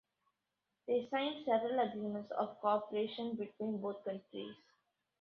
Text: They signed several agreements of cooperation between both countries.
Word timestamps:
They 0.87 1.07
signed 1.11 1.45
several 1.45 1.79
agreements 1.79 2.31
of 2.31 2.59
cooperation 2.59 3.35
between 3.35 3.79
both 3.79 4.03
countries. 4.03 4.55